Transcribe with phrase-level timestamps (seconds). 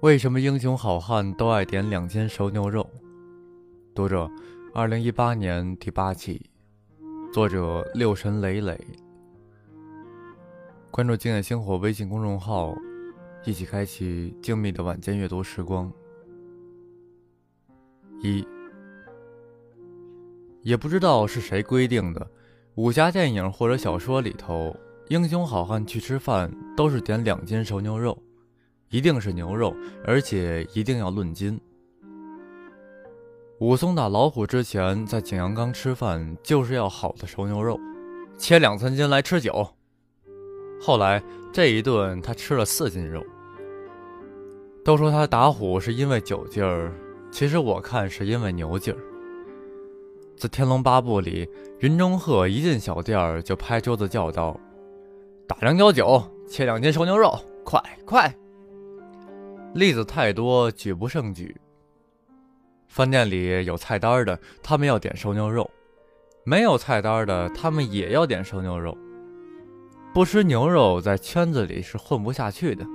[0.00, 2.86] 为什么英雄好汉都爱点两斤熟牛肉？
[3.94, 4.30] 读者，
[4.74, 6.50] 二零一八年第八期，
[7.32, 8.78] 作者六神磊磊。
[10.90, 12.76] 关注“静夜星火”微信公众号，
[13.46, 15.90] 一起开启静谧的晚间阅读时光。
[18.20, 18.46] 一，
[20.60, 22.30] 也不知道是谁规定的，
[22.74, 24.76] 武侠电影或者小说里头，
[25.08, 28.22] 英雄好汉去吃饭都是点两斤熟牛肉。
[28.88, 31.60] 一定是牛肉，而且一定要论斤。
[33.58, 37.80] 武松打老虎之前在景阳冈吃饭，就是要好的熟牛肉，
[38.36, 39.66] 切两三斤来吃酒。
[40.80, 41.22] 后来
[41.52, 43.24] 这一顿他吃了四斤肉。
[44.84, 46.92] 都说他打虎是因为酒劲儿，
[47.32, 49.00] 其实我看是因为牛劲儿。
[50.36, 51.48] 在《天龙八部》里，
[51.80, 54.60] 云中鹤一进小店就拍桌子叫道
[55.48, 58.32] ：“打两角酒，切两斤熟牛肉，快快！”
[59.76, 61.54] 例子太多，举不胜举。
[62.88, 65.70] 饭店里有菜单的，他们要点熟牛肉；
[66.44, 68.96] 没有菜单的，他们也要点熟牛肉。
[70.14, 72.86] 不吃牛肉，在圈子里是混不下去的。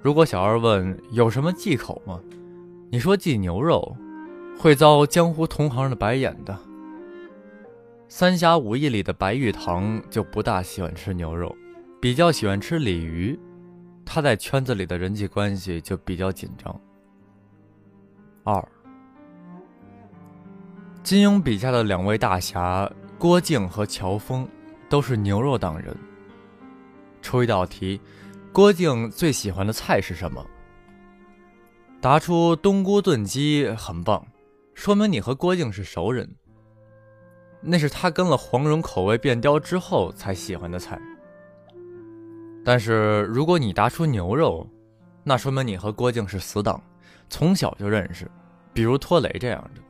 [0.00, 2.18] 如果小二问有什么忌口吗？
[2.90, 3.94] 你说忌牛肉，
[4.58, 6.58] 会遭江湖同行的白眼的。
[8.08, 11.54] 三侠五义里的白玉堂就不大喜欢吃牛肉，
[12.00, 13.38] 比较喜欢吃鲤鱼。
[14.12, 16.80] 他在圈子里的人际关系就比较紧张。
[18.42, 18.68] 二，
[21.04, 24.48] 金庸笔下的两位大侠郭靖和乔峰
[24.88, 25.96] 都是牛肉党人。
[27.22, 28.00] 出一道题，
[28.52, 30.44] 郭靖最喜欢的菜是什么？
[32.00, 34.26] 答出冬菇炖鸡很棒，
[34.74, 36.28] 说明你和郭靖是熟人。
[37.60, 41.00] 那是他跟了黄蓉口味变刁之后才喜欢的菜。
[42.64, 44.66] 但是如果你答出牛肉，
[45.24, 46.82] 那说明你和郭靖是死党，
[47.28, 48.30] 从小就认识，
[48.72, 49.80] 比如托雷这样的。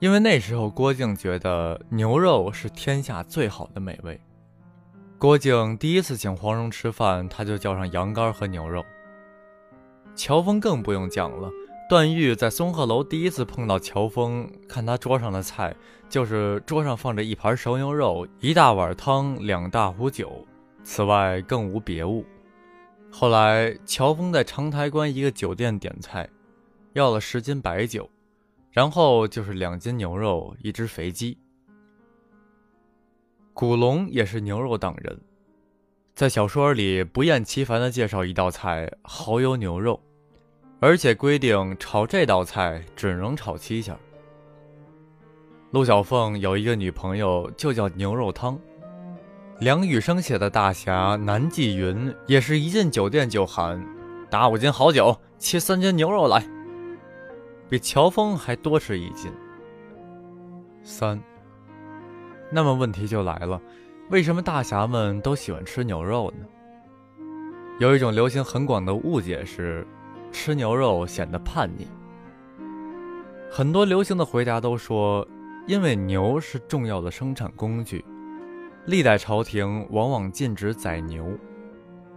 [0.00, 4.20] 因为那时候郭靖觉得牛肉是天下最好的美味。
[5.18, 8.84] 郭靖第一次请黄蓉吃饭，他就叫上羊肝和牛肉。
[10.14, 11.50] 乔峰更不用讲了，
[11.88, 15.74] 段誉在松鹤楼第一次碰到乔峰，看他桌上的菜，
[16.08, 20.46] 就是桌上放着一盘熟牛肉，一大碗汤，两大壶酒。
[20.88, 22.24] 此外更无别物。
[23.12, 26.26] 后来，乔峰在长台关一个酒店点菜，
[26.94, 28.08] 要了十斤白酒，
[28.70, 31.36] 然后就是两斤牛肉，一只肥鸡。
[33.52, 35.20] 古龙也是牛肉党人，
[36.14, 40.00] 在小说里不厌其烦地介绍一道菜——蚝油牛肉，
[40.80, 43.94] 而且规定炒这道菜只能炒七下。
[45.72, 48.58] 陆小凤有一个女朋友，就叫牛肉汤。
[49.60, 53.84] 梁羽生写的大侠南霁云也是一进酒店就喊
[54.30, 56.48] ：“打五斤好酒，切三斤牛肉来。”
[57.68, 59.32] 比乔峰还多吃一斤。
[60.84, 61.20] 三。
[62.52, 63.60] 那么问题就来了，
[64.10, 66.46] 为什么大侠们都喜欢吃牛肉呢？
[67.80, 69.84] 有一种流行很广的误解是，
[70.30, 71.88] 吃牛肉显得叛逆。
[73.50, 75.26] 很多流行的回答都说，
[75.66, 78.04] 因为牛是重要的生产工具。
[78.88, 81.38] 历代朝廷往往禁止宰牛，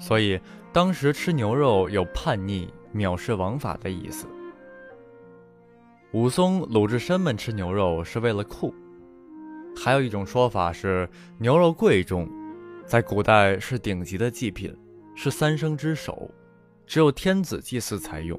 [0.00, 0.40] 所以
[0.72, 4.26] 当时吃牛肉有叛逆、藐视王法的意思。
[6.12, 8.74] 武松、鲁智深们吃牛肉是为了酷。
[9.76, 12.28] 还有一种说法是牛肉贵重，
[12.84, 14.76] 在古代是顶级的祭品，
[15.14, 16.28] 是三生之首，
[16.84, 18.36] 只有天子祭祀才用。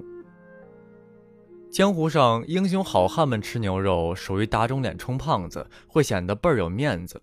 [1.71, 7.21] 江湖上英雄好汉们吃牛肉属于打肿脸充胖子，会显得倍儿有面子。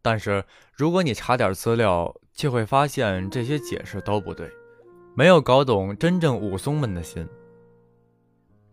[0.00, 4.50] 但是，如果你查点资料，就会发现这些解释都不对，
[5.14, 7.26] 没有搞懂真正武松们的心。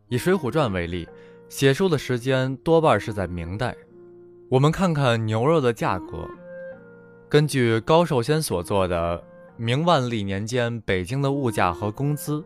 [0.07, 1.07] 以《水浒传》为例，
[1.49, 3.75] 写书的时间多半是在明代。
[4.49, 6.29] 我们看看牛肉的价格，
[7.27, 9.17] 根据高寿仙所做的
[9.57, 12.39] 《明万历年间北京的物价和工资》，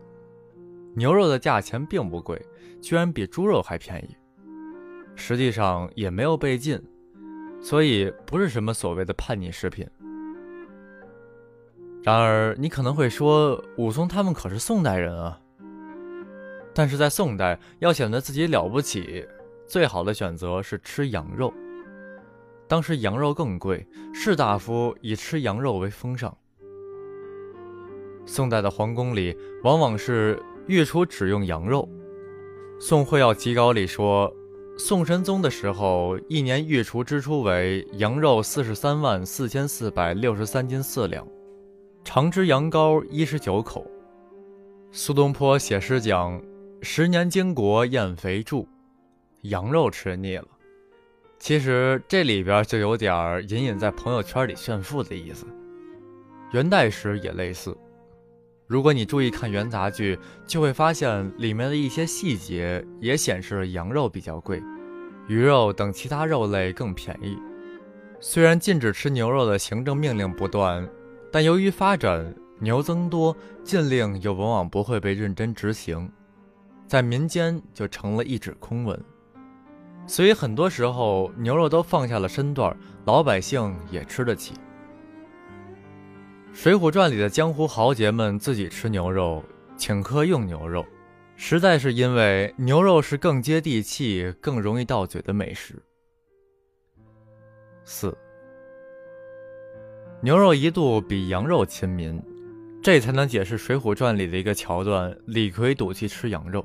[0.94, 2.40] 牛肉的价钱并不贵，
[2.80, 4.16] 居然比猪肉还便宜。
[5.14, 6.82] 实际上也没有被禁。
[7.62, 9.86] 所以不是什么所谓的叛逆食品。
[12.02, 15.38] 然而你可能会说，武松他们可是宋代人啊。
[16.72, 19.26] 但是在宋代，要显得自己了不起，
[19.66, 21.52] 最好的选择是吃羊肉。
[22.66, 26.34] 当时羊肉更贵，士大夫以吃羊肉为风尚。
[28.24, 31.86] 宋代的皇宫里，往往是御厨只用羊肉。
[32.80, 34.32] 《宋会要集稿》里说。
[34.80, 41.28] 宋神宗的时候，一年御厨支出为羊肉四十三万四千四百六十三斤四两，
[42.02, 43.86] 长枝羊羔一十九口，
[44.90, 46.42] 苏东坡写诗讲
[46.80, 48.66] ：“十年经国厌肥著，
[49.42, 50.48] 羊肉吃腻了。”
[51.38, 55.44] 其实这里边就有点隐隐在朋友圈里炫富的意思。
[56.52, 57.76] 元代时也类似。
[58.70, 64.62] 如果你注意看元杂剧，就会发现里面的一些细节也显示羊肉比较贵，
[65.26, 67.36] 鱼肉等其他肉类更便宜。
[68.20, 70.88] 虽然禁止吃牛肉的行政命令不断，
[71.32, 76.08] 但由于发展牛增多，禁令又往往不会被认真执行，
[76.86, 78.96] 在民间就成了一纸空文。
[80.06, 84.54] 所以很多时候牛肉都放下了身段，老百姓也吃得起。
[86.52, 89.42] 《水浒传》里的江湖豪杰们自己吃牛肉，
[89.76, 90.84] 请客用牛肉，
[91.36, 95.82] 实在是因为牛肉是更接地气、更容易到嘴的美食。
[97.84, 98.16] 四，
[100.20, 102.22] 牛肉一度比羊肉亲民，
[102.82, 106.64] 这才能解释《水浒传》里的一个桥段：李逵赌气吃羊肉。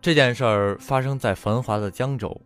[0.00, 2.40] 这件事儿发生在繁华的江州，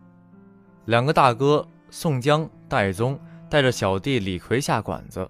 [0.87, 3.21] 两个大哥宋江、戴宗
[3.51, 5.29] 带着小弟李逵下馆子，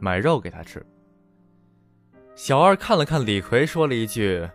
[0.00, 0.84] 买肉给他吃。
[2.34, 4.48] 小二看了看李逵，说了一句：“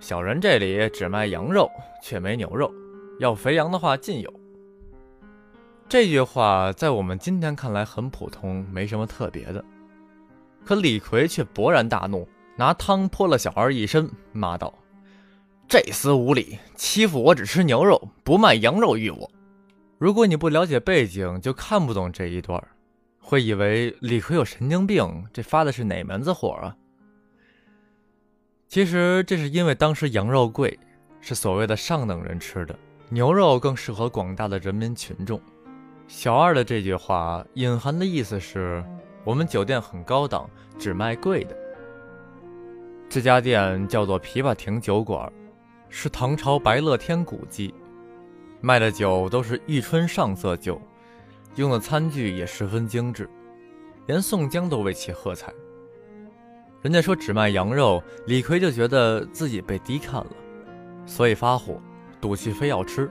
[0.00, 1.70] 小人这里只卖羊肉，
[2.02, 2.72] 却没牛肉，
[3.18, 4.32] 要肥羊的话尽有。”
[5.88, 9.64] 这句话在我们今天看来很普通，没什么特别的，
[10.64, 12.26] 可李逵却勃然大怒，
[12.56, 14.72] 拿汤泼了小二一身，骂道。
[15.68, 19.30] 这厮无礼，欺负我只吃牛肉，不卖羊肉，于我。
[19.98, 22.62] 如果你不了解背景，就看不懂这一段，
[23.20, 26.76] 会以为李逵有神经病，这发的是哪门子火啊？
[28.66, 30.78] 其实这是因为当时羊肉贵，
[31.20, 32.76] 是所谓的上等人吃的，
[33.08, 35.40] 牛肉更适合广大的人民群众。
[36.08, 38.84] 小二的这句话隐含的意思是，
[39.24, 41.56] 我们酒店很高档，只卖贵的。
[43.08, 45.30] 这家店叫做琵琶亭酒馆。
[45.92, 47.74] 是唐朝白乐天古迹，
[48.60, 50.80] 卖的酒都是玉春上色酒，
[51.56, 53.28] 用的餐具也十分精致，
[54.06, 55.52] 连宋江都为其喝彩。
[56.82, 60.30] 人家说只卖羊肉，李逵就觉得自己被低看了，
[61.04, 61.80] 所以发火，
[62.20, 63.10] 赌气非要吃。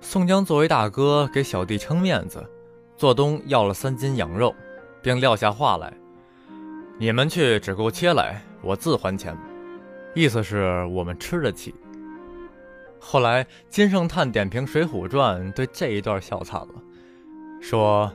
[0.00, 2.44] 宋江作为大哥，给小弟撑面子，
[2.96, 4.54] 做东要了三斤羊肉，
[5.02, 5.92] 并撂下话来
[6.98, 9.36] ：“你们去只够切来，我自还钱。”
[10.14, 11.74] 意思是我们吃得起。
[12.98, 16.74] 后来金圣叹点评《水浒传》，对这一段笑惨了，
[17.62, 18.12] 说：“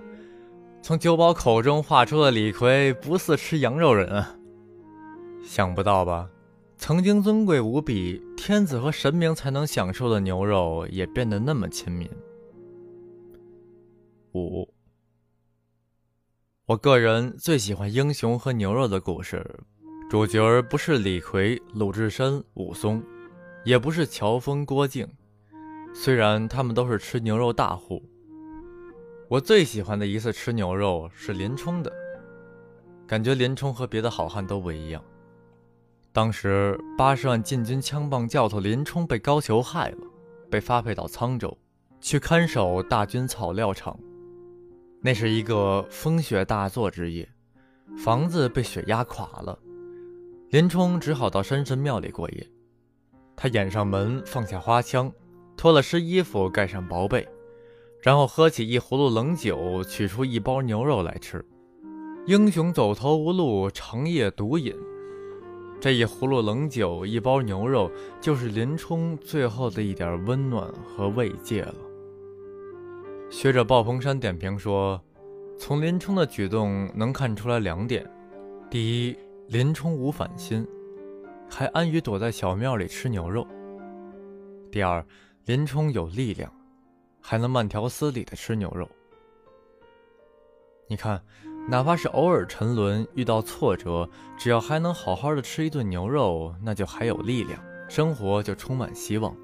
[0.83, 4.37] 从酒保口中画出的李逵不似吃羊肉人啊！”
[5.41, 6.29] 想不到吧？
[6.77, 12.07] 曾经尊贵无比、天子和神明才能享受的牛肉，也变得那么亲民。
[14.33, 14.67] 五，
[16.65, 19.43] 我个人最喜欢英雄和牛肉的故事。
[20.09, 23.01] 主角不是李逵、鲁智深、武松，
[23.63, 25.07] 也不是乔峰、郭靖，
[25.95, 28.03] 虽然他们都是吃牛肉大户。
[29.29, 31.91] 我最喜欢的一次吃牛肉是林冲的，
[33.05, 35.03] 感觉林冲和别的好汉都不一样。
[36.13, 39.97] 当时八十万禁军枪棒教头林冲被高俅害了，
[40.49, 41.57] 被发配到沧州，
[41.99, 43.99] 去看守大军草料场。
[45.01, 47.27] 那是一个风雪大作之夜，
[47.97, 49.59] 房子被雪压垮了。
[50.51, 52.47] 林冲只好到山神庙里过夜。
[53.35, 55.11] 他掩上门，放下花枪，
[55.57, 57.27] 脱了湿衣服，盖上薄被，
[58.07, 61.45] 然后喝起一葫芦冷酒，取出一包牛肉来吃。
[62.25, 64.73] 英雄走投无路，长夜独饮。
[65.81, 71.75] 这一葫芦冷酒，一包牛肉，就是林冲最后的一点温暖和慰藉了。
[73.29, 75.03] 学者鲍鹏山点评说，
[75.59, 78.09] 从林冲的举动能看出来两点：
[78.69, 79.17] 第一，
[79.49, 80.65] 林冲无反心，
[81.49, 83.45] 还安于躲在小庙里吃牛肉。
[84.71, 85.05] 第二，
[85.43, 86.49] 林冲有力量，
[87.29, 88.87] 还能慢条斯理的吃牛肉。
[90.87, 91.21] 你看，
[91.67, 99.35] 哪怕是偶尔沉沦、遇到挫折，只要还能好好的吃一顿牛肉，那就还有力量，生活就充满希望。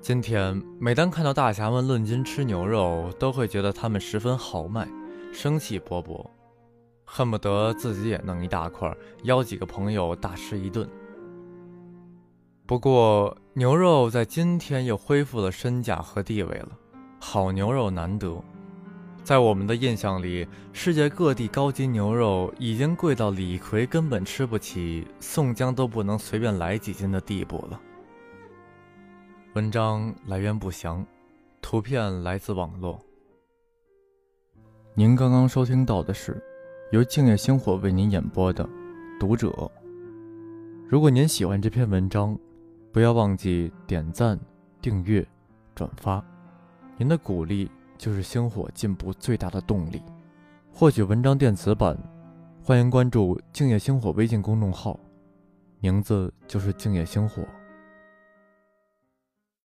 [0.00, 4.88] 今天，每当看到大侠们论斤吃牛肉，都会觉得他们十分豪迈，
[5.32, 6.26] 生气勃勃。
[7.04, 10.88] 恨不得自己也弄一大块，邀几个朋友大吃一顿。
[12.66, 16.70] 不过牛肉在今天又恢复了身价和地位了，
[17.18, 18.42] 好牛肉难得。
[19.22, 27.80] 在我们的印象里，世界各地高级牛肉已经贵到李逵根本吃不起，宋江都不能随便来几斤的地步了。
[29.54, 31.04] 文章来源不详，
[31.60, 32.98] 图片来自网络。
[34.94, 36.42] 您刚刚收听到的是。
[36.90, 38.64] 由静夜星火为您演播的
[39.20, 39.50] 《读者》。
[40.88, 42.34] 如果您喜欢这篇文章，
[42.90, 44.40] 不要忘记点赞、
[44.80, 45.22] 订阅、
[45.74, 46.24] 转发，
[47.00, 50.02] 您的鼓励就是星火进步最大的动力。
[50.72, 51.96] 获取文章电子版，
[52.60, 54.98] 欢迎关注“静夜星火”微信公众号，
[55.78, 57.44] 名字就是“静夜星火”。